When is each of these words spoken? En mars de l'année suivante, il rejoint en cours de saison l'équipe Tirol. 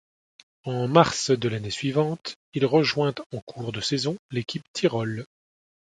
En 0.63 0.87
mars 0.87 1.29
de 1.29 1.47
l'année 1.47 1.69
suivante, 1.69 2.35
il 2.53 2.65
rejoint 2.65 3.13
en 3.33 3.39
cours 3.41 3.71
de 3.71 3.81
saison 3.81 4.17
l'équipe 4.31 4.63
Tirol. 4.73 5.25